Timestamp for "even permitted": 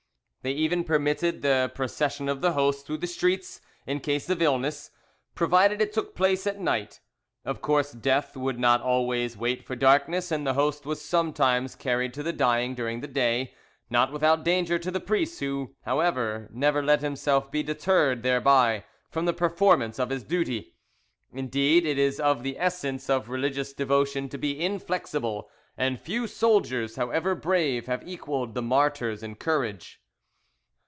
0.53-1.43